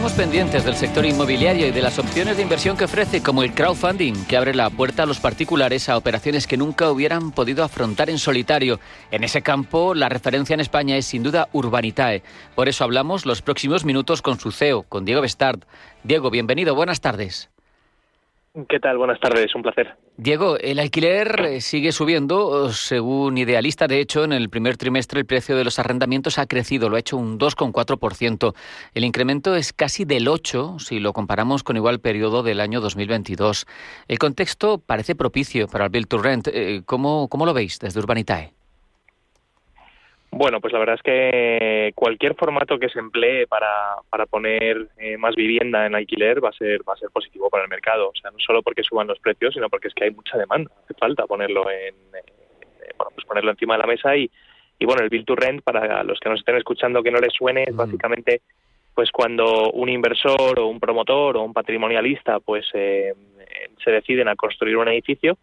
Seguimos 0.00 0.16
pendientes 0.16 0.64
del 0.64 0.76
sector 0.76 1.04
inmobiliario 1.04 1.66
y 1.66 1.72
de 1.72 1.82
las 1.82 1.98
opciones 1.98 2.38
de 2.38 2.42
inversión 2.42 2.74
que 2.74 2.84
ofrece, 2.84 3.22
como 3.22 3.42
el 3.42 3.52
crowdfunding, 3.52 4.24
que 4.24 4.38
abre 4.38 4.54
la 4.54 4.70
puerta 4.70 5.02
a 5.02 5.06
los 5.06 5.20
particulares 5.20 5.90
a 5.90 5.98
operaciones 5.98 6.46
que 6.46 6.56
nunca 6.56 6.90
hubieran 6.90 7.32
podido 7.32 7.62
afrontar 7.62 8.08
en 8.08 8.18
solitario. 8.18 8.80
En 9.10 9.24
ese 9.24 9.42
campo, 9.42 9.94
la 9.94 10.08
referencia 10.08 10.54
en 10.54 10.60
España 10.60 10.96
es 10.96 11.04
sin 11.04 11.22
duda 11.22 11.50
Urbanitae. 11.52 12.22
Por 12.54 12.70
eso 12.70 12.82
hablamos 12.82 13.26
los 13.26 13.42
próximos 13.42 13.84
minutos 13.84 14.22
con 14.22 14.40
su 14.40 14.52
CEO, 14.52 14.84
con 14.84 15.04
Diego 15.04 15.20
Bestard. 15.20 15.60
Diego, 16.02 16.30
bienvenido, 16.30 16.74
buenas 16.74 17.02
tardes. 17.02 17.50
¿Qué 18.68 18.80
tal? 18.80 18.98
Buenas 18.98 19.20
tardes, 19.20 19.54
un 19.54 19.62
placer. 19.62 19.94
Diego, 20.16 20.58
el 20.58 20.80
alquiler 20.80 21.40
eh, 21.40 21.60
sigue 21.60 21.92
subiendo, 21.92 22.72
según 22.72 23.38
Idealista. 23.38 23.86
De 23.86 24.00
hecho, 24.00 24.24
en 24.24 24.32
el 24.32 24.50
primer 24.50 24.76
trimestre 24.76 25.20
el 25.20 25.26
precio 25.26 25.56
de 25.56 25.62
los 25.62 25.78
arrendamientos 25.78 26.36
ha 26.36 26.46
crecido, 26.46 26.88
lo 26.88 26.96
ha 26.96 26.98
hecho 26.98 27.16
un 27.16 27.38
2,4%. 27.38 28.52
El 28.92 29.04
incremento 29.04 29.54
es 29.54 29.72
casi 29.72 30.04
del 30.04 30.26
8% 30.26 30.80
si 30.80 30.98
lo 30.98 31.12
comparamos 31.12 31.62
con 31.62 31.76
igual 31.76 32.00
periodo 32.00 32.42
del 32.42 32.60
año 32.60 32.80
2022. 32.80 33.66
El 34.08 34.18
contexto 34.18 34.78
parece 34.78 35.14
propicio 35.14 35.68
para 35.68 35.84
el 35.84 35.90
Build 35.90 36.08
to 36.08 36.18
Rent. 36.18 36.48
Eh, 36.48 36.82
¿Cómo, 36.86 37.28
cómo 37.28 37.46
lo 37.46 37.54
veis 37.54 37.78
desde 37.78 38.00
Urbanitae? 38.00 38.52
Bueno, 40.32 40.60
pues 40.60 40.72
la 40.72 40.78
verdad 40.78 40.94
es 40.94 41.02
que 41.02 41.92
cualquier 41.94 42.34
formato 42.36 42.78
que 42.78 42.88
se 42.88 43.00
emplee 43.00 43.46
para, 43.48 43.96
para 44.08 44.26
poner 44.26 44.88
eh, 44.96 45.16
más 45.16 45.34
vivienda 45.34 45.86
en 45.86 45.94
alquiler 45.96 46.42
va 46.42 46.50
a 46.50 46.52
ser 46.52 46.80
va 46.88 46.94
a 46.94 46.96
ser 46.96 47.10
positivo 47.10 47.50
para 47.50 47.64
el 47.64 47.70
mercado. 47.70 48.08
O 48.08 48.14
sea, 48.14 48.30
no 48.30 48.38
solo 48.38 48.62
porque 48.62 48.84
suban 48.84 49.08
los 49.08 49.18
precios, 49.18 49.54
sino 49.54 49.68
porque 49.68 49.88
es 49.88 49.94
que 49.94 50.04
hay 50.04 50.12
mucha 50.12 50.38
demanda. 50.38 50.70
Hace 50.84 50.94
falta 50.94 51.26
ponerlo 51.26 51.68
en 51.70 51.94
eh, 52.14 52.92
bueno, 52.96 53.10
pues 53.14 53.26
ponerlo 53.26 53.50
encima 53.50 53.74
de 53.74 53.80
la 53.80 53.86
mesa 53.86 54.16
y, 54.16 54.30
y 54.78 54.86
bueno, 54.86 55.02
el 55.02 55.10
build 55.10 55.26
to 55.26 55.34
rent 55.34 55.62
para 55.62 56.04
los 56.04 56.20
que 56.20 56.28
nos 56.28 56.38
estén 56.38 56.56
escuchando 56.56 57.02
que 57.02 57.10
no 57.10 57.18
les 57.18 57.32
suene 57.32 57.64
es 57.66 57.74
básicamente 57.74 58.42
pues 58.94 59.10
cuando 59.10 59.70
un 59.72 59.88
inversor 59.88 60.60
o 60.60 60.66
un 60.66 60.78
promotor 60.78 61.36
o 61.36 61.42
un 61.42 61.52
patrimonialista 61.52 62.38
pues 62.40 62.66
eh, 62.74 63.14
se 63.82 63.90
deciden 63.90 64.28
a 64.28 64.36
construir 64.36 64.76
un 64.76 64.88
edificio 64.88 65.38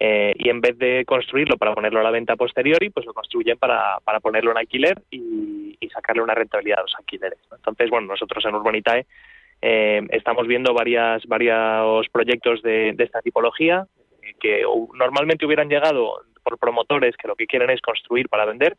eh, 0.00 0.32
y 0.36 0.48
en 0.48 0.60
vez 0.60 0.78
de 0.78 1.04
construirlo 1.04 1.56
para 1.56 1.74
ponerlo 1.74 2.00
a 2.00 2.04
la 2.04 2.10
venta 2.10 2.36
posteriori, 2.36 2.90
pues 2.90 3.04
lo 3.04 3.14
construyen 3.14 3.58
para, 3.58 3.98
para 4.04 4.20
ponerlo 4.20 4.52
en 4.52 4.58
alquiler 4.58 5.02
y, 5.10 5.56
sacarle 5.92 6.22
una 6.22 6.34
rentabilidad 6.34 6.80
a 6.80 6.82
los 6.82 6.94
alquileres. 6.96 7.38
Entonces, 7.50 7.88
bueno, 7.88 8.08
nosotros 8.08 8.44
en 8.44 8.54
Urbanitae 8.54 9.06
eh, 9.62 10.06
estamos 10.10 10.46
viendo 10.46 10.74
varias, 10.74 11.24
varios 11.26 12.06
proyectos 12.10 12.62
de, 12.62 12.92
de 12.92 13.04
esta 13.04 13.22
tipología 13.22 13.86
que 14.38 14.62
normalmente 14.94 15.46
hubieran 15.46 15.68
llegado 15.68 16.22
por 16.42 16.58
promotores 16.58 17.16
que 17.16 17.26
lo 17.26 17.36
que 17.36 17.46
quieren 17.46 17.70
es 17.70 17.80
construir 17.80 18.28
para 18.28 18.44
vender, 18.44 18.76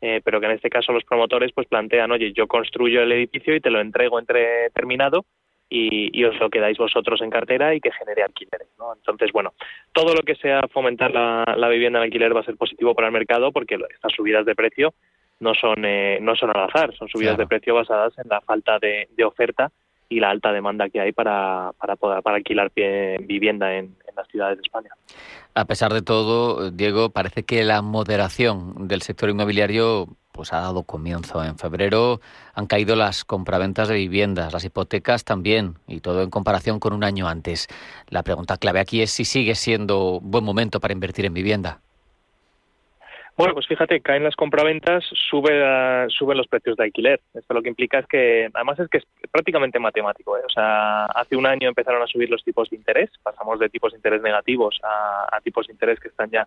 eh, 0.00 0.20
pero 0.24 0.40
que 0.40 0.46
en 0.46 0.52
este 0.52 0.70
caso 0.70 0.92
los 0.92 1.04
promotores 1.04 1.52
pues 1.52 1.68
plantean, 1.68 2.10
oye, 2.10 2.32
yo 2.32 2.46
construyo 2.46 3.02
el 3.02 3.12
edificio 3.12 3.54
y 3.54 3.60
te 3.60 3.70
lo 3.70 3.80
entrego 3.80 4.18
entre 4.18 4.70
terminado 4.70 5.24
y, 5.72 6.24
os 6.24 6.38
lo 6.38 6.50
quedáis 6.50 6.76
vosotros 6.76 7.20
en 7.22 7.30
cartera 7.30 7.74
y 7.74 7.80
que 7.80 7.90
genere 7.92 8.22
alquileres. 8.22 8.68
¿no? 8.78 8.92
Entonces, 8.94 9.32
bueno, 9.32 9.54
todo 9.92 10.14
lo 10.14 10.22
que 10.22 10.34
sea 10.36 10.62
fomentar 10.70 11.10
la, 11.10 11.68
vivienda 11.68 11.98
en 11.98 12.04
alquiler 12.04 12.36
va 12.36 12.40
a 12.40 12.44
ser 12.44 12.56
positivo 12.56 12.94
para 12.94 13.08
el 13.08 13.12
mercado 13.12 13.52
porque 13.52 13.78
estas 13.94 14.12
subidas 14.12 14.44
de 14.44 14.54
precio 14.54 14.92
no 15.40 15.54
son, 15.54 15.84
eh, 15.84 16.18
no 16.20 16.36
son 16.36 16.50
al 16.54 16.64
azar, 16.64 16.94
son 16.94 17.08
subidas 17.08 17.38
de 17.38 17.46
precio 17.46 17.74
basadas 17.74 18.12
en 18.18 18.28
la 18.28 18.40
falta 18.42 18.78
de, 18.78 19.08
oferta 19.24 19.72
y 20.08 20.20
la 20.20 20.30
alta 20.30 20.52
demanda 20.52 20.90
que 20.90 21.00
hay 21.00 21.12
para, 21.12 21.72
para 21.78 21.96
poder 21.96 22.22
para 22.22 22.36
alquilar 22.36 22.70
vivienda 22.74 23.74
en, 23.74 23.96
en 24.06 24.14
las 24.14 24.28
ciudades 24.28 24.58
de 24.58 24.62
España. 24.62 24.90
A 25.54 25.64
pesar 25.64 25.92
de 25.92 26.02
todo, 26.02 26.70
Diego, 26.70 27.10
parece 27.10 27.44
que 27.44 27.64
la 27.64 27.80
moderación 27.80 28.88
del 28.88 29.00
sector 29.00 29.30
inmobiliario 29.30 30.08
pues 30.32 30.52
ha 30.52 30.60
dado 30.60 30.82
comienzo. 30.82 31.44
En 31.44 31.58
febrero 31.58 32.20
han 32.54 32.66
caído 32.66 32.96
las 32.96 33.24
compraventas 33.24 33.88
de 33.88 33.96
viviendas, 33.96 34.52
las 34.52 34.64
hipotecas 34.64 35.24
también, 35.24 35.74
y 35.86 36.00
todo 36.00 36.22
en 36.22 36.30
comparación 36.30 36.80
con 36.80 36.92
un 36.92 37.04
año 37.04 37.28
antes. 37.28 37.68
La 38.08 38.22
pregunta 38.22 38.56
clave 38.56 38.80
aquí 38.80 39.02
es 39.02 39.10
si 39.10 39.24
sigue 39.24 39.54
siendo 39.54 40.20
buen 40.20 40.44
momento 40.44 40.80
para 40.80 40.92
invertir 40.92 41.26
en 41.26 41.34
vivienda. 41.34 41.80
Bueno, 43.34 43.54
pues 43.54 43.66
fíjate, 43.66 44.00
caen 44.02 44.24
las 44.24 44.36
compraventas, 44.36 45.04
sube, 45.30 46.06
suben 46.10 46.36
los 46.36 46.46
precios 46.48 46.76
de 46.76 46.84
alquiler. 46.84 47.20
Esto 47.32 47.54
lo 47.54 47.62
que 47.62 47.70
implica 47.70 47.98
es 47.98 48.06
que, 48.06 48.50
además 48.52 48.78
es 48.78 48.88
que 48.90 48.98
es 48.98 49.04
prácticamente 49.30 49.78
matemático. 49.78 50.36
¿eh? 50.36 50.42
O 50.46 50.50
sea, 50.50 51.06
hace 51.06 51.36
un 51.36 51.46
año 51.46 51.68
empezaron 51.68 52.02
a 52.02 52.06
subir 52.06 52.28
los 52.28 52.44
tipos 52.44 52.68
de 52.68 52.76
interés, 52.76 53.10
pasamos 53.22 53.58
de 53.58 53.70
tipos 53.70 53.92
de 53.92 53.98
interés 53.98 54.20
negativos 54.20 54.78
a, 54.82 55.40
tipos 55.42 55.66
de 55.66 55.72
interés 55.72 55.98
que 55.98 56.08
están 56.08 56.30
ya, 56.30 56.46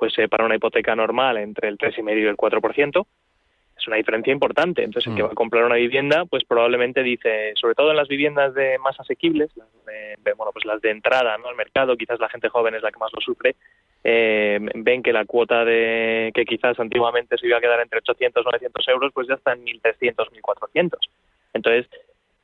pues 0.00 0.18
eh, 0.18 0.28
para 0.28 0.46
una 0.46 0.56
hipoteca 0.56 0.96
normal 0.96 1.36
entre 1.36 1.68
el 1.68 1.76
3,5 1.76 2.18
y 2.18 2.26
el 2.26 2.36
4% 2.36 3.06
es 3.76 3.86
una 3.86 3.96
diferencia 3.96 4.32
importante. 4.32 4.82
Entonces, 4.82 5.10
el 5.10 5.16
que 5.16 5.22
mm. 5.22 5.26
va 5.26 5.32
a 5.32 5.34
comprar 5.34 5.64
una 5.64 5.74
vivienda, 5.76 6.24
pues 6.24 6.44
probablemente 6.44 7.02
dice, 7.02 7.52
sobre 7.54 7.74
todo 7.74 7.90
en 7.90 7.98
las 7.98 8.08
viviendas 8.08 8.54
de 8.54 8.78
más 8.78 8.98
asequibles, 8.98 9.50
las 9.56 9.68
de, 9.84 10.32
bueno, 10.34 10.52
pues 10.52 10.64
las 10.64 10.80
de 10.80 10.90
entrada 10.90 11.36
¿no? 11.36 11.48
al 11.48 11.56
mercado, 11.56 11.96
quizás 11.98 12.18
la 12.18 12.30
gente 12.30 12.48
joven 12.48 12.74
es 12.74 12.82
la 12.82 12.90
que 12.90 12.98
más 12.98 13.12
lo 13.12 13.20
sufre, 13.20 13.56
eh, 14.02 14.58
ven 14.74 15.02
que 15.02 15.12
la 15.12 15.26
cuota 15.26 15.66
de 15.66 16.30
que 16.34 16.46
quizás 16.46 16.80
antiguamente 16.80 17.36
se 17.36 17.46
iba 17.46 17.58
a 17.58 17.60
quedar 17.60 17.80
entre 17.80 17.98
800 17.98 18.42
y 18.42 18.44
900 18.44 18.88
euros, 18.88 19.12
pues 19.12 19.28
ya 19.28 19.34
está 19.34 19.52
en 19.52 19.66
1.300, 19.66 20.14
1.400. 20.30 20.92
Entonces, 21.52 21.86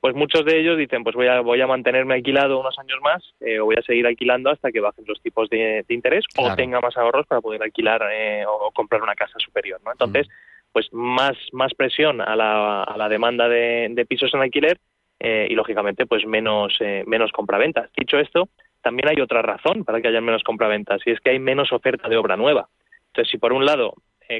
pues 0.06 0.14
muchos 0.14 0.44
de 0.44 0.60
ellos 0.60 0.78
dicen, 0.78 1.02
pues 1.02 1.16
voy 1.16 1.26
a, 1.26 1.40
voy 1.40 1.60
a 1.60 1.66
mantenerme 1.66 2.14
alquilado 2.14 2.60
unos 2.60 2.78
años 2.78 3.00
más 3.02 3.24
eh, 3.40 3.58
o 3.58 3.64
voy 3.64 3.74
a 3.76 3.82
seguir 3.82 4.06
alquilando 4.06 4.50
hasta 4.50 4.70
que 4.70 4.78
bajen 4.78 5.04
los 5.04 5.20
tipos 5.20 5.50
de, 5.50 5.84
interés 5.88 6.24
o 6.36 6.54
tenga 6.54 6.80
más 6.80 6.96
ahorros 6.96 7.26
para 7.26 7.40
poder 7.40 7.60
alquilar 7.60 8.02
eh, 8.12 8.44
o 8.46 8.70
comprar 8.70 9.02
una 9.02 9.16
casa 9.16 9.36
superior. 9.40 9.80
¿no? 9.84 9.90
Entonces, 9.90 10.28
mm 10.28 10.32
pues 10.72 10.92
más, 10.92 11.34
más 11.52 11.72
presión 11.72 12.20
a 12.20 12.36
la, 12.36 12.82
a 12.82 12.96
la 12.98 13.08
demanda 13.08 13.48
de, 13.48 14.06
pisos 14.06 14.32
en 14.34 14.42
alquiler 14.42 14.78
eh, 15.18 15.46
y 15.48 15.54
lógicamente 15.54 16.04
pues 16.04 16.26
menos, 16.26 16.76
eh, 16.80 17.02
menos 17.06 17.32
compraventas. 17.32 17.90
Dicho 17.96 18.18
esto, 18.18 18.50
también 18.82 19.08
hay 19.08 19.22
otra 19.22 19.40
razón 19.40 19.84
para 19.84 20.02
que 20.02 20.08
haya 20.08 20.20
menos 20.20 20.42
compraventas 20.44 21.00
y 21.06 21.12
es 21.12 21.20
que 21.20 21.30
hay 21.30 21.38
menos 21.38 21.72
oferta 21.72 22.10
de 22.10 22.18
obra 22.18 22.36
nueva. 22.36 22.68
Entonces, 23.06 23.30
si 23.30 23.38
por 23.38 23.54
un 23.54 23.64
lado 23.64 23.94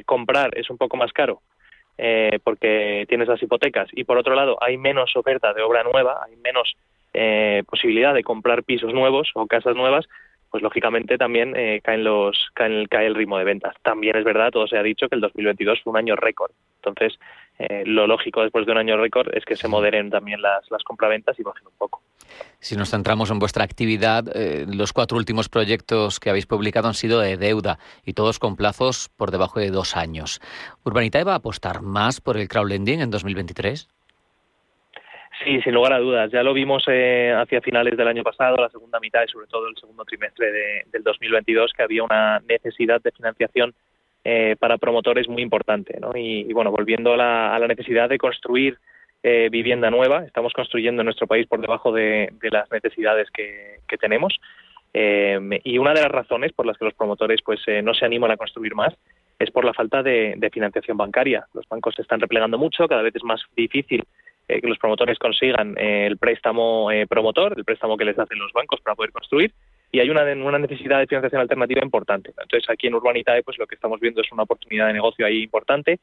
comprar 0.05 0.55
es 0.55 0.69
un 0.69 0.77
poco 0.77 0.95
más 0.95 1.11
caro 1.11 1.41
porque 2.43 3.05
tienes 3.09 3.27
las 3.27 3.41
hipotecas 3.41 3.89
y 3.91 4.03
por 4.03 4.17
otro 4.17 4.35
lado 4.35 4.57
hay 4.61 4.77
menos 4.77 5.15
oferta 5.15 5.53
de 5.53 5.63
obra 5.63 5.83
nueva, 5.83 6.19
hay 6.25 6.35
menos 6.37 6.75
posibilidad 7.65 8.13
de 8.13 8.23
comprar 8.23 8.63
pisos 8.63 8.93
nuevos 8.93 9.31
o 9.33 9.47
casas 9.47 9.75
nuevas, 9.75 10.07
pues 10.49 10.63
lógicamente 10.63 11.17
también 11.17 11.55
eh, 11.55 11.81
caen 11.83 12.03
los, 12.03 12.49
caen, 12.53 12.85
cae 12.85 13.07
el 13.07 13.15
ritmo 13.15 13.37
de 13.37 13.43
ventas. 13.43 13.75
También 13.81 14.15
es 14.15 14.23
verdad, 14.23 14.51
todo 14.51 14.67
se 14.67 14.77
ha 14.77 14.83
dicho, 14.83 15.09
que 15.09 15.15
el 15.15 15.21
2022 15.21 15.81
fue 15.83 15.91
un 15.91 15.97
año 15.97 16.15
récord. 16.15 16.51
Entonces, 16.77 17.19
eh, 17.59 17.83
lo 17.85 18.05
lógico 18.05 18.41
después 18.43 18.65
de 18.65 18.71
un 18.71 18.77
año 18.77 18.97
récord 18.97 19.29
es 19.33 19.43
que 19.43 19.55
se 19.55 19.67
moderen 19.67 20.09
también 20.09 20.41
las, 20.41 20.69
las 20.69 20.83
compraventas 20.83 21.39
y 21.39 21.43
bajen 21.43 21.67
un 21.67 21.77
poco. 21.77 22.01
Si 22.59 22.75
nos 22.75 22.91
centramos 22.91 23.31
en 23.31 23.39
vuestra 23.39 23.63
actividad, 23.63 24.25
eh, 24.35 24.65
los 24.67 24.93
cuatro 24.93 25.17
últimos 25.17 25.49
proyectos 25.49 26.19
que 26.19 26.29
habéis 26.29 26.45
publicado 26.45 26.87
han 26.87 26.93
sido 26.93 27.19
de 27.19 27.37
deuda 27.37 27.79
y 28.05 28.13
todos 28.13 28.37
con 28.39 28.55
plazos 28.55 29.09
por 29.17 29.31
debajo 29.31 29.59
de 29.59 29.71
dos 29.71 29.95
años. 29.95 30.39
¿Urbanitae 30.83 31.23
va 31.23 31.33
a 31.33 31.37
apostar 31.37 31.81
más 31.81 32.21
por 32.21 32.37
el 32.37 32.47
crowdlending 32.47 33.01
en 33.01 33.09
2023? 33.09 33.87
Sí, 35.43 35.61
sin 35.61 35.73
lugar 35.73 35.93
a 35.93 35.99
dudas. 35.99 36.31
Ya 36.31 36.41
lo 36.41 36.53
vimos 36.53 36.83
eh, 36.87 37.31
hacia 37.35 37.61
finales 37.61 37.95
del 37.95 38.07
año 38.07 38.23
pasado, 38.23 38.57
la 38.57 38.69
segunda 38.69 38.99
mitad 38.99 39.23
y 39.23 39.31
sobre 39.31 39.47
todo 39.47 39.67
el 39.67 39.75
segundo 39.75 40.03
trimestre 40.03 40.51
de, 40.51 40.83
del 40.91 41.03
2022, 41.03 41.73
que 41.73 41.83
había 41.83 42.03
una 42.03 42.39
necesidad 42.47 43.01
de 43.01 43.11
financiación 43.11 43.73
eh, 44.29 44.57
para 44.59 44.77
promotores 44.77 45.29
muy 45.29 45.41
importante. 45.41 45.97
¿no? 46.01 46.11
Y, 46.13 46.51
bueno, 46.51 46.69
volviendo 46.69 47.13
a 47.13 47.17
la, 47.17 47.55
a 47.55 47.59
la, 47.59 47.67
necesidad 47.67 48.09
de 48.09 48.17
construir 48.17 48.77
eh, 49.23 49.47
vivienda 49.49 49.89
nueva, 49.89 50.25
estamos 50.25 50.51
construyendo 50.51 51.01
en 51.01 51.05
nuestro 51.05 51.27
país 51.27 51.47
por 51.47 51.61
debajo 51.61 51.93
de, 51.93 52.33
las 52.51 52.69
necesidades 52.69 53.29
que, 53.31 53.79
tenemos. 54.01 54.37
Eh, 54.93 55.39
y 55.63 55.77
una 55.77 55.93
de 55.93 56.01
las 56.01 56.11
razones 56.11 56.51
por 56.51 56.65
las 56.65 56.77
que 56.77 56.83
los 56.83 56.93
promotores 56.93 57.41
pues 57.41 57.61
eh, 57.67 57.81
no 57.81 57.93
se 57.93 58.05
animan 58.05 58.31
a 58.31 58.37
construir 58.37 58.75
más 58.75 58.93
es 59.39 59.49
por 59.49 59.63
la 59.63 59.73
falta 59.73 60.03
de, 60.03 60.33
de 60.35 60.49
financiación 60.49 60.97
bancaria. 60.97 61.45
Los 61.53 61.65
bancos 61.69 61.95
se 61.95 62.01
están 62.01 62.19
replegando 62.19 62.57
mucho, 62.57 62.85
cada 62.85 63.03
vez 63.03 63.15
es 63.15 63.23
más 63.23 63.41
difícil 63.55 64.03
eh, 64.49 64.61
que 64.61 64.67
los 64.67 64.77
promotores 64.77 65.19
consigan 65.19 65.77
eh, 65.77 66.07
el 66.07 66.17
préstamo 66.17 66.89
eh, 66.89 67.05
promotor, 67.05 67.53
el 67.57 67.65
préstamo 67.65 67.97
que 67.97 68.05
les 68.05 68.17
hacen 68.17 68.39
los 68.39 68.53
bancos 68.53 68.79
para 68.79 68.95
poder 68.95 69.11
construir, 69.11 69.51
y 69.91 69.99
hay 69.99 70.09
una, 70.09 70.23
una 70.23 70.59
necesidad 70.59 70.99
de 70.99 71.07
financiación 71.07 71.41
alternativa 71.41 71.81
importante. 71.83 72.29
Entonces, 72.29 72.69
aquí 72.69 72.87
en 72.87 72.95
Urbanitae, 72.95 73.43
pues 73.43 73.57
lo 73.57 73.67
que 73.67 73.75
estamos 73.75 73.99
viendo 73.99 74.21
es 74.21 74.31
una 74.31 74.43
oportunidad 74.43 74.87
de 74.87 74.93
negocio 74.93 75.25
ahí 75.25 75.43
importante, 75.43 75.99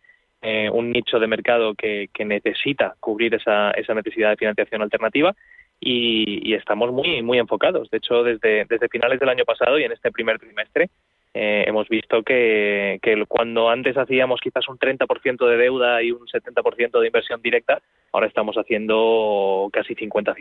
un 0.73 0.91
nicho 0.93 1.19
de 1.19 1.27
mercado 1.27 1.75
que, 1.75 2.09
que 2.13 2.25
necesita 2.25 2.95
cubrir 3.01 3.35
esa, 3.35 3.71
esa 3.71 3.95
necesidad 3.95 4.31
de 4.31 4.37
financiación 4.37 4.83
alternativa 4.83 5.35
y, 5.81 6.51
y, 6.51 6.55
estamos 6.55 6.93
muy 6.93 7.23
muy 7.23 7.39
enfocados. 7.39 7.91
De 7.91 7.99
hecho, 7.99 8.23
desde, 8.23 8.67
desde 8.67 8.89
finales 8.89 9.19
del 9.21 9.31
año 9.31 9.45
pasado 9.45 9.79
y 9.79 9.85
en 9.85 9.93
este 9.93 10.13
primer 10.13 10.39
trimestre 10.39 10.91
eh, 11.37 11.65
hemos 11.67 11.89
visto 11.89 12.23
que, 12.23 13.01
que, 13.03 13.25
cuando 13.27 13.69
antes 13.69 13.97
hacíamos 13.97 14.41
quizás 14.41 14.69
un 14.69 14.79
30% 14.79 15.49
de 15.49 15.57
deuda 15.57 16.01
y 16.01 16.13
un 16.13 16.27
70% 16.29 17.01
de 17.01 17.07
inversión 17.07 17.43
directa, 17.43 17.83
ahora 18.13 18.29
estamos 18.29 18.55
haciendo 18.57 19.69
casi 19.73 19.97
50-50. 19.97 20.37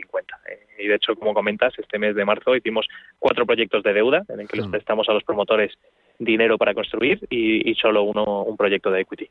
Eh, 0.48 0.66
y 0.78 0.86
de 0.86 0.94
hecho, 0.94 1.16
como 1.16 1.34
comentas, 1.34 1.74
este 1.78 1.98
mes 1.98 2.14
de 2.14 2.24
marzo 2.24 2.54
hicimos 2.54 2.86
cuatro 3.18 3.44
proyectos 3.44 3.82
de 3.82 3.92
deuda 3.92 4.22
en 4.28 4.40
el 4.40 4.48
que 4.48 4.58
les 4.58 4.68
mm. 4.68 4.70
prestamos 4.70 5.08
a 5.08 5.12
los 5.14 5.24
promotores 5.24 5.72
dinero 6.20 6.56
para 6.58 6.74
construir 6.74 7.26
y, 7.28 7.68
y 7.68 7.74
solo 7.74 8.04
uno 8.04 8.44
un 8.44 8.56
proyecto 8.56 8.92
de 8.92 9.00
equity. 9.00 9.28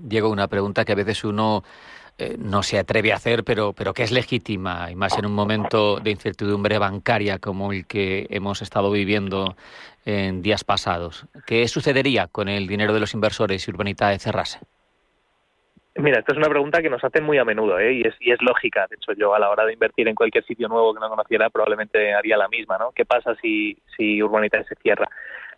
Diego, 0.00 0.30
una 0.30 0.48
pregunta 0.48 0.86
que 0.86 0.92
a 0.92 0.96
veces 0.96 1.24
uno 1.24 1.62
eh, 2.22 2.36
no 2.38 2.62
se 2.62 2.78
atreve 2.78 3.12
a 3.12 3.16
hacer, 3.16 3.42
pero, 3.42 3.72
pero 3.72 3.92
que 3.92 4.04
es 4.04 4.12
legítima, 4.12 4.90
y 4.90 4.94
más 4.94 5.18
en 5.18 5.26
un 5.26 5.34
momento 5.34 5.98
de 5.98 6.12
incertidumbre 6.12 6.78
bancaria 6.78 7.38
como 7.38 7.72
el 7.72 7.86
que 7.86 8.26
hemos 8.30 8.62
estado 8.62 8.90
viviendo 8.92 9.56
en 10.04 10.40
días 10.40 10.62
pasados. 10.62 11.26
¿Qué 11.46 11.66
sucedería 11.66 12.28
con 12.28 12.48
el 12.48 12.66
dinero 12.66 12.92
de 12.92 13.00
los 13.00 13.14
inversores 13.14 13.62
si 13.62 13.70
Urbanitae 13.70 14.18
cerrase? 14.18 14.60
Mira, 15.96 16.20
esta 16.20 16.32
es 16.32 16.38
una 16.38 16.48
pregunta 16.48 16.80
que 16.80 16.88
nos 16.88 17.04
hacen 17.04 17.24
muy 17.24 17.38
a 17.38 17.44
menudo 17.44 17.78
¿eh? 17.78 17.92
y, 17.92 18.02
es, 18.02 18.14
y 18.20 18.30
es 18.30 18.40
lógica. 18.40 18.86
De 18.88 18.96
hecho, 18.96 19.12
yo 19.12 19.34
a 19.34 19.38
la 19.38 19.50
hora 19.50 19.66
de 19.66 19.74
invertir 19.74 20.08
en 20.08 20.14
cualquier 20.14 20.44
sitio 20.44 20.68
nuevo 20.68 20.94
que 20.94 21.00
no 21.00 21.08
conociera 21.10 21.50
probablemente 21.50 22.14
haría 22.14 22.36
la 22.36 22.48
misma. 22.48 22.78
¿no? 22.78 22.92
¿Qué 22.92 23.04
pasa 23.04 23.34
si, 23.42 23.76
si 23.96 24.22
Urbanitae 24.22 24.64
se 24.64 24.74
cierra? 24.76 25.08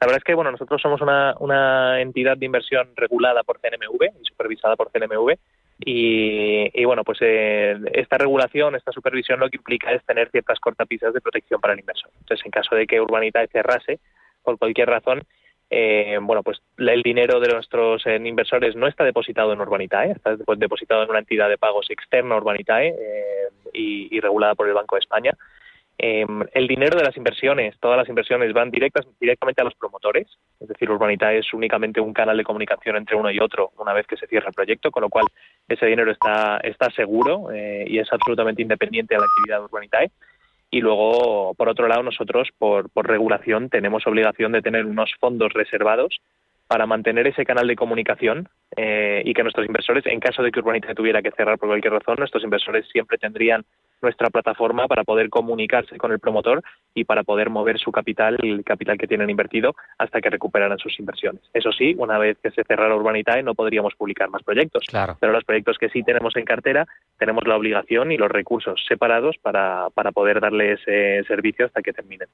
La 0.00 0.06
verdad 0.06 0.18
es 0.18 0.24
que 0.24 0.34
bueno, 0.34 0.50
nosotros 0.50 0.82
somos 0.82 1.00
una, 1.00 1.34
una 1.38 2.00
entidad 2.00 2.36
de 2.36 2.46
inversión 2.46 2.88
regulada 2.96 3.44
por 3.44 3.60
CNMV 3.60 4.02
y 4.20 4.24
supervisada 4.24 4.74
por 4.74 4.90
CNMV 4.90 5.36
y, 5.78 6.84
bueno, 6.84 7.02
pues 7.04 7.18
eh, 7.20 7.76
esta 7.92 8.16
regulación, 8.16 8.76
esta 8.76 8.92
supervisión 8.92 9.40
lo 9.40 9.50
que 9.50 9.56
implica 9.56 9.92
es 9.92 10.04
tener 10.04 10.30
ciertas 10.30 10.60
cortapisas 10.60 11.12
de 11.12 11.20
protección 11.20 11.60
para 11.60 11.74
el 11.74 11.80
inversor. 11.80 12.10
Entonces, 12.20 12.44
en 12.44 12.52
caso 12.52 12.74
de 12.76 12.86
que 12.86 13.00
Urbanitae 13.00 13.48
cerrase, 13.48 13.98
por 14.42 14.58
cualquier 14.58 14.88
razón, 14.88 15.22
eh, 15.70 16.18
bueno, 16.22 16.42
pues 16.42 16.62
el 16.78 17.02
dinero 17.02 17.40
de 17.40 17.52
nuestros 17.52 18.06
eh, 18.06 18.20
inversores 18.24 18.76
no 18.76 18.86
está 18.86 19.02
depositado 19.04 19.52
en 19.52 19.60
Urbanitae, 19.60 20.12
está 20.12 20.36
depositado 20.36 21.02
en 21.02 21.10
una 21.10 21.18
entidad 21.18 21.48
de 21.48 21.58
pagos 21.58 21.90
externa 21.90 22.34
a 22.34 22.38
Urbanitae 22.38 22.94
y, 23.72 24.16
y, 24.16 24.20
regulada 24.20 24.54
por 24.54 24.68
el 24.68 24.74
Banco 24.74 24.94
de 24.94 25.00
España. 25.00 25.32
Em, 25.96 26.42
el 26.52 26.66
dinero 26.66 26.98
de 26.98 27.04
las 27.04 27.16
inversiones, 27.16 27.78
todas 27.78 27.96
las 27.96 28.08
inversiones 28.08 28.52
van 28.52 28.70
directas, 28.70 29.06
directamente 29.20 29.60
a 29.62 29.64
los 29.64 29.74
promotores, 29.76 30.26
es 30.58 30.68
decir, 30.68 30.90
Urbanita 30.90 31.32
es 31.32 31.54
únicamente 31.54 32.00
un 32.00 32.12
canal 32.12 32.36
de 32.36 32.42
comunicación 32.42 32.96
entre 32.96 33.16
uno 33.16 33.30
y 33.30 33.38
otro 33.38 33.70
una 33.78 33.92
vez 33.92 34.04
que 34.06 34.16
se 34.16 34.26
cierra 34.26 34.48
el 34.48 34.54
proyecto, 34.54 34.90
con 34.90 35.02
lo 35.02 35.08
cual 35.08 35.26
ese 35.68 35.86
dinero 35.86 36.10
está, 36.10 36.58
está 36.58 36.90
seguro 36.90 37.52
eh, 37.52 37.84
y 37.86 37.98
es 37.98 38.12
absolutamente 38.12 38.62
independiente 38.62 39.14
de 39.14 39.20
la 39.20 39.26
actividad 39.26 39.58
de 39.60 39.64
Urbanitae. 39.66 40.10
Y 40.70 40.80
luego, 40.80 41.54
por 41.54 41.68
otro 41.68 41.86
lado, 41.86 42.02
nosotros, 42.02 42.48
por, 42.58 42.90
por 42.90 43.06
regulación, 43.06 43.70
tenemos 43.70 44.04
obligación 44.08 44.50
de 44.50 44.62
tener 44.62 44.86
unos 44.86 45.12
fondos 45.20 45.52
reservados 45.52 46.20
para 46.66 46.86
mantener 46.86 47.26
ese 47.26 47.44
canal 47.44 47.66
de 47.66 47.76
comunicación 47.76 48.48
eh, 48.76 49.22
y 49.24 49.34
que 49.34 49.42
nuestros 49.42 49.66
inversores, 49.66 50.04
en 50.06 50.20
caso 50.20 50.42
de 50.42 50.50
que 50.50 50.60
Urbanita 50.60 50.94
tuviera 50.94 51.22
que 51.22 51.30
cerrar 51.30 51.58
por 51.58 51.68
cualquier 51.68 51.92
razón, 51.92 52.16
nuestros 52.18 52.42
inversores 52.42 52.86
siempre 52.90 53.18
tendrían 53.18 53.64
nuestra 54.00 54.28
plataforma 54.30 54.86
para 54.86 55.04
poder 55.04 55.30
comunicarse 55.30 55.96
con 55.96 56.12
el 56.12 56.18
promotor 56.18 56.62
y 56.94 57.04
para 57.04 57.22
poder 57.22 57.50
mover 57.50 57.78
su 57.78 57.90
capital, 57.90 58.38
el 58.42 58.64
capital 58.64 58.98
que 58.98 59.06
tienen 59.06 59.30
invertido, 59.30 59.74
hasta 59.98 60.20
que 60.20 60.30
recuperaran 60.30 60.78
sus 60.78 60.98
inversiones. 60.98 61.42
Eso 61.52 61.72
sí, 61.72 61.94
una 61.98 62.18
vez 62.18 62.38
que 62.42 62.50
se 62.50 62.64
cerrara 62.64 62.94
Urbanitae 62.94 63.42
no 63.42 63.54
podríamos 63.54 63.94
publicar 63.94 64.28
más 64.28 64.42
proyectos, 64.42 64.84
claro. 64.86 65.16
pero 65.20 65.32
los 65.32 65.44
proyectos 65.44 65.78
que 65.78 65.88
sí 65.88 66.02
tenemos 66.02 66.36
en 66.36 66.44
cartera 66.44 66.86
tenemos 67.18 67.46
la 67.46 67.56
obligación 67.56 68.12
y 68.12 68.16
los 68.16 68.30
recursos 68.30 68.84
separados 68.86 69.36
para, 69.38 69.88
para 69.94 70.12
poder 70.12 70.40
darles 70.40 70.80
ese 70.80 71.24
servicio 71.24 71.66
hasta 71.66 71.82
que 71.82 71.92
terminen. 71.92 72.28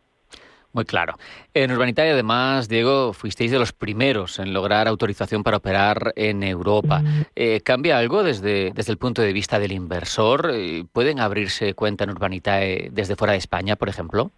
Muy 0.72 0.84
claro. 0.84 1.14
En 1.52 1.72
Urbanitaria, 1.72 2.12
además, 2.12 2.68
Diego, 2.68 3.12
fuisteis 3.12 3.50
de 3.50 3.58
los 3.58 3.72
primeros 3.72 4.38
en 4.38 4.52
lograr 4.52 4.86
autorización 4.86 5.42
para 5.42 5.56
operar 5.56 6.12
en 6.14 6.44
Europa. 6.44 7.02
Eh, 7.34 7.60
¿Cambia 7.64 7.98
algo 7.98 8.22
desde, 8.22 8.70
desde 8.70 8.92
el 8.92 8.98
punto 8.98 9.20
de 9.20 9.32
vista 9.32 9.58
del 9.58 9.72
inversor? 9.72 10.50
Eh, 10.52 10.84
¿Pueden 10.92 11.18
abrirse 11.18 11.74
cuenta 11.74 12.04
en 12.04 12.10
Urbanitae 12.10 12.88
desde 12.92 13.16
fuera 13.16 13.32
de 13.32 13.38
España, 13.38 13.74
por 13.74 13.88
ejemplo? 13.88 14.30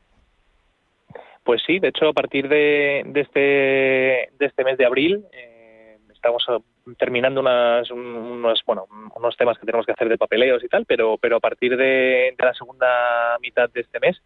Pues 1.45 1.61
sí, 1.67 1.79
de 1.81 1.89
hecho, 1.89 2.09
a 2.09 2.13
partir 2.15 2.49
de, 2.49 3.03
de, 3.05 3.21
este, 3.21 3.41
de 4.39 4.47
este 4.47 4.65
mes 4.65 4.79
de 4.79 4.87
abril 4.87 5.27
eh, 5.33 5.99
estamos 6.15 6.47
terminando 6.99 7.41
unas, 7.41 7.91
unos, 7.91 8.63
bueno, 8.65 8.87
unos 9.17 9.37
temas 9.37 9.59
que 9.59 9.67
tenemos 9.67 9.85
que 9.85 9.93
hacer 9.93 10.09
de 10.09 10.17
papeleos 10.17 10.65
y 10.65 10.69
tal, 10.69 10.87
pero, 10.87 11.19
pero 11.19 11.37
a 11.37 11.41
partir 11.41 11.77
de 11.77 12.35
la 12.39 12.55
segunda 12.55 13.37
mitad 13.41 13.69
de 13.69 13.81
este 13.83 14.01
mes 14.01 14.23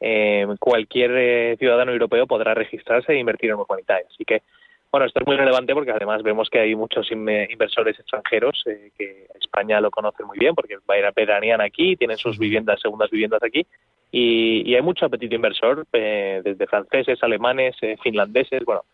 eh, 0.00 0.46
cualquier 0.60 1.10
eh, 1.16 1.56
ciudadano 1.58 1.92
europeo 1.92 2.26
podrá 2.26 2.54
registrarse 2.54 3.12
e 3.12 3.18
invertir 3.18 3.50
en 3.50 3.56
Urbanitae. 3.56 4.04
Así 4.08 4.24
que, 4.24 4.42
bueno, 4.90 5.06
esto 5.06 5.20
es 5.20 5.26
muy 5.26 5.36
relevante 5.36 5.74
porque 5.74 5.90
además 5.90 6.22
vemos 6.22 6.48
que 6.48 6.60
hay 6.60 6.74
muchos 6.74 7.10
inversores 7.10 7.98
extranjeros 7.98 8.62
eh, 8.66 8.90
que 8.96 9.26
España 9.40 9.80
lo 9.80 9.90
conocen 9.90 10.26
muy 10.26 10.38
bien 10.38 10.54
porque 10.54 10.78
veranean 11.14 11.60
aquí, 11.60 11.96
tienen 11.96 12.16
sus 12.16 12.38
viviendas, 12.38 12.80
segundas 12.80 13.10
viviendas 13.10 13.42
aquí 13.42 13.66
y, 14.10 14.74
hay 14.74 14.82
mucho 14.82 15.06
apetito 15.06 15.34
inversor 15.34 15.86
eh, 15.92 16.40
desde 16.42 16.66
franceses, 16.66 17.22
alemanes, 17.22 17.76
finlandeses, 18.02 18.64
bueno, 18.64 18.84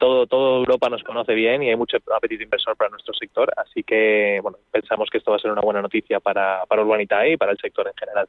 todo, 0.00 0.26
todo 0.26 0.58
Europa 0.58 0.88
nos 0.88 1.04
conoce 1.04 1.32
bien 1.32 1.62
y 1.62 1.68
hay 1.68 1.76
mucho 1.76 1.98
apetito 2.12 2.42
inversor 2.42 2.76
para 2.76 2.90
nuestro 2.90 3.14
sector, 3.14 3.52
así 3.56 3.84
que 3.84 4.40
bueno, 4.42 4.58
pensamos 4.72 5.08
que 5.08 5.18
esto 5.18 5.30
va 5.30 5.36
a 5.36 5.40
ser 5.40 5.52
una 5.52 5.60
buena 5.60 5.80
noticia 5.80 6.18
para, 6.18 6.64
para 6.66 6.82
Urbanitae 6.82 7.34
y 7.34 7.36
para 7.36 7.52
el 7.52 7.58
sector 7.58 7.86
en 7.86 7.94
general. 7.94 8.26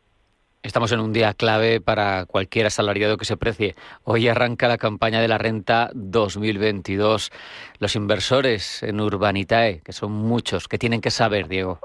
Estamos 0.63 0.91
en 0.91 0.99
un 0.99 1.11
día 1.11 1.33
clave 1.33 1.81
para 1.81 2.25
cualquier 2.27 2.67
asalariado 2.67 3.17
que 3.17 3.25
se 3.25 3.35
precie. 3.35 3.73
Hoy 4.03 4.27
arranca 4.27 4.67
la 4.67 4.77
campaña 4.77 5.19
de 5.19 5.27
la 5.27 5.39
renta 5.39 5.89
2022. 5.95 7.31
Los 7.79 7.95
inversores 7.95 8.83
en 8.83 9.01
Urbanitae, 9.01 9.81
que 9.83 9.91
son 9.91 10.11
muchos, 10.11 10.67
¿qué 10.67 10.77
tienen 10.77 11.01
que 11.01 11.09
saber, 11.09 11.47
Diego? 11.47 11.79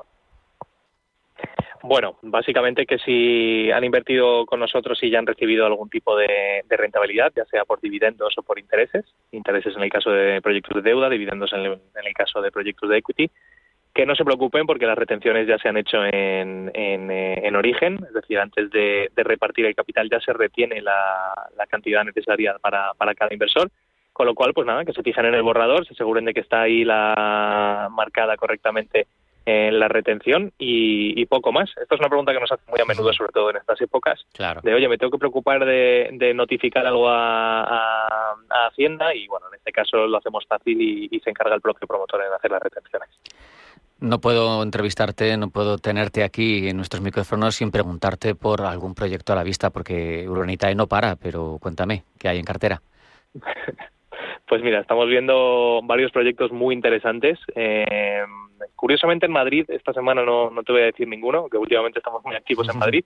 Bueno, 1.82 2.18
básicamente 2.20 2.84
que 2.84 2.98
si 2.98 3.70
han 3.70 3.84
invertido 3.84 4.44
con 4.44 4.60
nosotros 4.60 4.98
y 5.02 5.08
ya 5.08 5.20
han 5.20 5.26
recibido 5.26 5.64
algún 5.64 5.88
tipo 5.88 6.14
de, 6.14 6.62
rentabilidad, 6.68 7.32
ya 7.34 7.46
sea 7.46 7.64
por 7.64 7.80
dividendos 7.80 8.36
o 8.36 8.42
por 8.42 8.58
intereses, 8.58 9.06
intereses 9.32 9.74
en 9.74 9.84
el 9.84 9.90
caso 9.90 10.10
de 10.10 10.42
proyectos 10.42 10.74
de 10.74 10.90
deuda, 10.90 11.08
dividendos 11.08 11.50
en 11.54 11.64
el 11.64 12.14
caso 12.14 12.42
de 12.42 12.52
proyectos 12.52 12.90
de 12.90 12.98
equity, 12.98 13.30
que 13.96 14.04
no 14.04 14.14
se 14.14 14.26
preocupen 14.26 14.66
porque 14.66 14.84
las 14.84 14.98
retenciones 14.98 15.48
ya 15.48 15.56
se 15.56 15.70
han 15.70 15.78
hecho 15.78 16.04
en, 16.04 16.70
en, 16.74 17.10
eh, 17.10 17.50
origen, 17.56 17.98
es 18.06 18.12
decir, 18.12 18.38
antes 18.38 18.70
de, 18.70 19.10
repartir 19.16 19.64
el 19.64 19.74
capital 19.74 20.10
ya 20.10 20.20
se 20.20 20.34
retiene 20.34 20.82
la, 20.82 21.32
cantidad 21.70 22.04
necesaria 22.04 22.56
para, 22.60 22.92
para, 22.92 23.14
cada 23.14 23.32
inversor, 23.32 23.70
con 24.12 24.26
lo 24.26 24.34
cual, 24.34 24.52
pues 24.52 24.66
nada, 24.66 24.84
que 24.84 24.92
se 24.92 25.02
fijen 25.02 25.24
en 25.24 25.34
el 25.34 25.42
borrador, 25.42 25.86
se 25.86 25.94
aseguren 25.94 26.26
de 26.26 26.34
que 26.34 26.40
está 26.40 26.60
ahí 26.60 26.84
la 26.84 27.88
marcada 27.90 28.36
correctamente 28.36 29.06
en 29.46 29.78
la 29.80 29.88
retención 29.88 30.52
y, 30.58 31.24
poco 31.26 31.50
más. 31.50 31.70
Esto 31.80 31.94
es 31.94 32.00
una 32.00 32.08
pregunta 32.08 32.32
que 32.32 32.40
nos 32.40 32.52
hace 32.52 32.70
muy 32.70 32.80
a 32.80 32.84
menudo, 32.84 33.12
sobre 33.14 33.32
todo 33.32 33.50
en 33.50 33.56
estas 33.56 33.80
épocas, 33.80 34.26
claro. 34.34 34.60
de 34.62 34.74
oye, 34.74 34.88
me 34.88 34.98
tengo 34.98 35.10
que 35.10 35.18
preocupar 35.18 35.64
de, 35.64 36.32
notificar 36.34 36.86
algo 36.86 37.08
a, 37.08 38.34
Hacienda 38.68 39.14
y 39.14 39.26
bueno, 39.26 39.46
en 39.48 39.54
este 39.54 39.72
caso 39.72 40.06
lo 40.06 40.18
hacemos 40.18 40.44
fácil 40.46 40.80
y, 40.80 41.08
y 41.10 41.20
se 41.20 41.30
encarga 41.30 41.54
el 41.54 41.60
propio 41.60 41.86
promotor 41.86 42.22
en 42.22 42.32
hacer 42.32 42.50
las 42.50 42.62
retenciones. 42.62 43.08
No 43.98 44.20
puedo 44.20 44.62
entrevistarte, 44.62 45.36
no 45.38 45.48
puedo 45.48 45.78
tenerte 45.78 46.22
aquí 46.22 46.68
en 46.68 46.76
nuestros 46.76 47.02
micrófonos 47.02 47.54
sin 47.54 47.70
preguntarte 47.70 48.34
por 48.34 48.60
algún 48.62 48.94
proyecto 48.94 49.32
a 49.32 49.36
la 49.36 49.42
vista, 49.42 49.70
porque 49.70 50.28
Urbanitae 50.28 50.74
no 50.74 50.86
para, 50.86 51.16
pero 51.16 51.58
cuéntame, 51.60 52.04
¿qué 52.18 52.28
hay 52.28 52.38
en 52.38 52.44
cartera? 52.44 52.82
Pues 54.48 54.62
mira, 54.62 54.78
estamos 54.78 55.08
viendo 55.08 55.80
varios 55.82 56.12
proyectos 56.12 56.52
muy 56.52 56.72
interesantes. 56.72 57.36
Eh, 57.56 58.22
curiosamente 58.76 59.26
en 59.26 59.32
Madrid, 59.32 59.64
esta 59.68 59.92
semana 59.92 60.24
no, 60.24 60.50
no 60.50 60.62
te 60.62 60.70
voy 60.70 60.82
a 60.82 60.86
decir 60.86 61.08
ninguno, 61.08 61.48
que 61.48 61.58
últimamente 61.58 61.98
estamos 61.98 62.24
muy 62.24 62.36
activos 62.36 62.68
en 62.68 62.78
Madrid, 62.78 63.04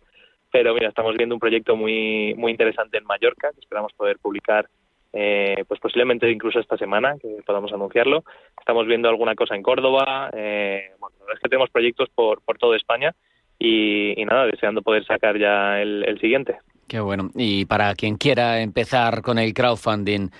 pero 0.52 0.74
mira, 0.74 0.88
estamos 0.88 1.16
viendo 1.16 1.34
un 1.34 1.40
proyecto 1.40 1.76
muy, 1.76 2.34
muy 2.36 2.50
interesante 2.50 2.98
en 2.98 3.04
Mallorca, 3.04 3.52
que 3.52 3.60
esperamos 3.60 3.92
poder 3.94 4.18
publicar 4.18 4.68
eh, 5.12 5.64
pues 5.66 5.80
posiblemente 5.80 6.30
incluso 6.30 6.60
esta 6.60 6.76
semana 6.76 7.16
que 7.20 7.42
podamos 7.44 7.72
anunciarlo. 7.72 8.24
Estamos 8.58 8.86
viendo 8.86 9.08
alguna 9.08 9.34
cosa 9.34 9.54
en 9.54 9.62
Córdoba. 9.62 10.30
Eh, 10.32 10.90
bueno, 10.98 11.16
es 11.32 11.40
que 11.40 11.48
tenemos 11.48 11.70
proyectos 11.70 12.08
por, 12.14 12.42
por 12.42 12.58
toda 12.58 12.76
España 12.76 13.14
y, 13.60 14.24
nada, 14.24 14.46
deseando 14.46 14.82
poder 14.82 15.04
sacar 15.04 15.38
ya 15.38 15.80
el, 15.80 16.18
siguiente. 16.20 16.56
Qué 16.88 16.98
bueno. 16.98 17.30
Y 17.34 17.66
para 17.66 17.94
quien 17.94 18.16
quiera 18.16 18.60
empezar 18.60 19.20
con 19.22 19.38
el 19.38 19.52
crowdfunding, 19.52 20.30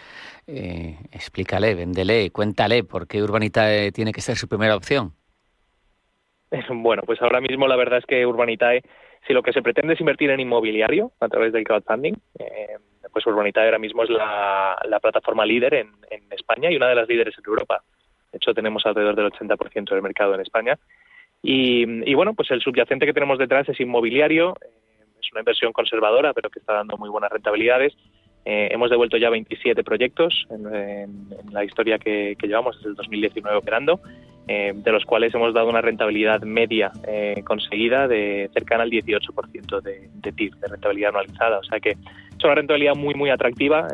eh, 0.47 0.97
explícale, 1.13 1.75
véndele, 1.75 2.31
cuéntale 2.31 2.83
por 2.83 3.07
qué 3.07 3.23
Urbanitae 3.23 3.93
tiene 3.93 4.13
que 4.13 4.23
ser 4.23 4.37
su 4.37 4.49
primera 4.49 4.75
opción. 4.75 5.13
Bueno, 6.69 7.03
pues 7.07 7.23
ahora 7.23 7.41
mismo 7.41 7.69
la 7.69 7.77
verdad 7.77 8.01
es 8.01 8.07
que 8.07 8.27
Urbanitae, 8.27 8.83
si 9.25 9.33
lo 9.33 9.43
que 9.43 9.53
se 9.53 9.63
pretende 9.63 9.95
es 9.95 10.01
invertir 10.01 10.31
en 10.31 10.41
inmobiliario 10.41 11.13
a 11.21 11.29
través 11.29 11.53
del 11.53 11.63
crowdfunding, 11.63 12.15
eh, 12.41 12.77
pues 13.13 13.27
Urbanitae 13.27 13.67
ahora 13.67 13.79
mismo 13.79 14.03
es 14.03 14.11
la, 14.11 14.77
plataforma 15.01 15.45
líder 15.45 15.75
en, 15.75 15.91
España 16.31 16.71
y 16.71 16.77
una 16.77 16.89
de 16.89 16.95
las 16.95 17.09
líderes 17.09 17.37
en 17.39 17.45
Europa. 17.47 17.83
De 18.33 18.37
hecho, 18.37 18.55
tenemos 18.55 18.85
alrededor 18.87 19.17
del 19.17 19.31
80% 19.31 19.91
del 19.91 20.03
mercado 20.03 20.35
en 20.35 20.41
España. 20.41 20.79
Y, 21.43 22.15
bueno, 22.15 22.35
pues 22.35 22.51
el 22.51 22.61
subyacente 22.61 23.07
que 23.07 23.13
tenemos 23.13 23.39
detrás 23.39 23.69
es 23.69 23.81
inmobiliario, 23.81 24.57
eh, 24.61 24.69
es 25.21 25.33
una 25.33 25.41
inversión 25.41 25.73
conservadora, 25.73 26.33
pero 26.33 26.51
que 26.51 26.61
está 26.61 26.75
dando 26.75 26.97
muy 26.97 27.09
buenas 27.09 27.31
rentabilidades. 27.31 27.95
Eh, 28.45 28.69
hemos 28.73 28.91
devuelto 28.91 29.17
ya 29.17 29.31
27 29.31 29.85
proyectos 29.85 30.47
en, 30.51 31.29
la 31.53 31.65
historia 31.65 31.99
que, 31.99 32.37
llevamos 32.43 32.77
desde 32.77 32.91
el 32.91 32.95
2019 32.97 33.59
operando, 33.59 34.01
eh, 34.49 34.73
de 34.75 34.93
los 34.93 35.05
cuales 35.05 35.35
hemos 35.35 35.53
dado 35.53 35.69
una 35.69 35.81
rentabilidad 35.81 36.41
media 36.43 36.91
eh, 37.07 37.43
conseguida 37.45 38.09
de 38.09 38.51
cercana 38.55 38.85
al 38.85 38.91
18% 38.91 39.83
de, 39.83 40.09
de 40.15 40.33
de 40.33 40.69
rentabilidad 40.69 41.11
anualizada. 41.11 41.59
O 41.59 41.65
sea 41.65 41.81
que 41.81 41.91
es 41.91 42.45
una 42.45 42.55
rentabilidad 42.55 42.95
muy, 42.95 43.15
muy 43.15 43.29
atractiva, 43.29 43.87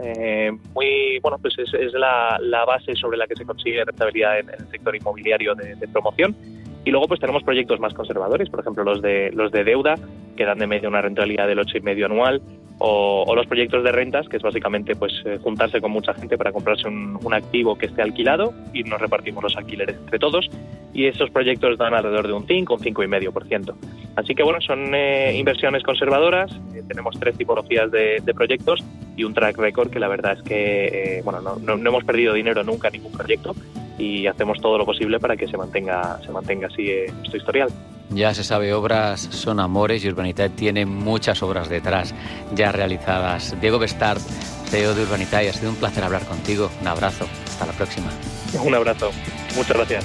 muy, 0.72 1.18
bueno, 1.20 1.38
pues 1.38 1.58
es, 1.58 1.92
la, 1.92 2.64
base 2.64 2.94
sobre 2.94 3.18
la 3.18 3.26
que 3.26 3.34
se 3.34 3.44
consigue 3.44 3.84
rentabilidad 3.84 4.38
en, 4.38 4.50
el 4.50 4.68
sector 4.70 4.94
inmobiliario 4.94 5.56
de, 5.56 5.74
de 5.74 5.88
promoción. 5.88 6.36
Y 6.84 6.92
luego 6.92 7.08
pues 7.08 7.18
tenemos 7.18 7.42
proyectos 7.42 7.80
más 7.80 7.92
conservadores, 7.92 8.48
por 8.48 8.60
ejemplo 8.60 8.84
los 8.84 9.02
de 9.02 9.32
los 9.32 9.50
de 9.50 9.64
deuda, 9.64 9.96
que 10.36 10.44
dan 10.44 10.58
de 10.58 10.68
media 10.68 10.88
una 10.88 11.02
rentabilidad 11.02 11.48
del 11.48 11.58
8,5 11.58 12.04
anual, 12.04 12.40
o, 12.78 13.34
los 13.34 13.46
proyectos 13.46 13.82
de 13.84 13.92
rentas, 13.92 14.28
que 14.28 14.36
es 14.36 14.42
básicamente 14.42 14.96
pues 14.96 15.12
eh, 15.24 15.38
juntarse 15.42 15.80
con 15.80 15.90
mucha 15.90 16.12
gente 16.14 16.36
para 16.36 16.52
comprarse 16.52 16.88
un, 16.88 17.16
activo 17.32 17.76
que 17.76 17.86
esté 17.86 18.02
alquilado 18.02 18.54
y 18.72 18.82
nos 18.84 19.00
repartimos 19.00 19.42
los 19.42 19.56
alquileres 19.56 19.96
entre 19.96 20.18
todos 20.18 20.48
y 20.94 21.06
esos 21.06 21.28
proyectos 21.30 21.76
dan 21.76 21.92
alrededor 21.92 22.26
de 22.26 22.32
un 22.32 22.46
5, 22.46 22.74
un 22.74 22.80
5,5%. 22.80 23.74
Así 24.14 24.34
que 24.34 24.42
bueno, 24.42 24.60
son 24.60 24.94
eh, 24.94 25.36
inversiones 25.36 25.82
conservadoras, 25.82 26.50
eh, 26.74 26.82
tenemos 26.86 27.18
tres 27.18 27.36
tipologías 27.36 27.90
de, 27.90 28.22
proyectos 28.34 28.82
y 29.16 29.24
un 29.24 29.34
track 29.34 29.58
record 29.58 29.90
que 29.90 29.98
la 29.98 30.08
verdad 30.08 30.38
es 30.38 30.42
que 30.42 31.20
bueno, 31.24 31.40
no, 31.40 31.56
no, 31.58 31.88
hemos 31.88 32.04
perdido 32.04 32.34
dinero 32.34 32.62
nunca 32.62 32.88
en 32.88 32.94
ningún 32.94 33.12
proyecto 33.12 33.54
y 33.98 34.26
hacemos 34.26 34.60
todo 34.60 34.78
lo 34.78 34.84
posible 34.84 35.18
para 35.18 35.36
que 35.36 35.48
se 35.48 35.56
mantenga, 35.56 36.20
se 36.22 36.30
mantenga 36.30 36.68
así 36.68 36.90
nuestro 37.18 37.38
historial. 37.38 37.68
Ya 38.10 38.32
se 38.34 38.44
sabe, 38.44 38.72
obras 38.72 39.28
son 39.30 39.60
amores 39.60 40.04
y 40.04 40.08
Urbanitae 40.08 40.50
tiene 40.50 40.86
muchas 40.86 41.42
obras 41.42 41.68
detrás 41.68 42.14
ya 42.54 42.72
realizadas. 42.72 43.54
Diego 43.60 43.78
Bestard, 43.78 44.20
CEO 44.70 44.94
de 44.94 45.02
Urbanitae, 45.02 45.48
ha 45.48 45.52
sido 45.52 45.70
un 45.70 45.76
placer 45.76 46.04
hablar 46.04 46.24
contigo. 46.24 46.70
Un 46.80 46.88
abrazo. 46.88 47.26
Hasta 47.46 47.66
la 47.66 47.72
próxima. 47.72 48.08
Un 48.62 48.74
abrazo. 48.74 49.10
Muchas 49.56 49.76
gracias. 49.76 50.04